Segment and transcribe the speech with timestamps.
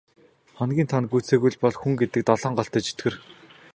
[0.57, 3.13] Хоногийн тоо нь гүйцээгүй л бол хүн гэдэг долоон голтой чөтгөр.